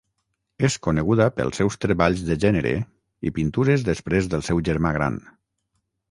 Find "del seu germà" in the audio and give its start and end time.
4.31-4.95